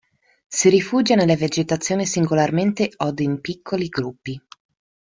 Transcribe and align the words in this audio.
Si 0.47 0.67
rifugia 0.71 1.13
nella 1.13 1.35
vegetazione 1.35 2.07
singolarmente 2.07 2.91
od 2.97 3.19
in 3.19 3.39
piccoli 3.39 3.87
gruppi. 3.87 4.41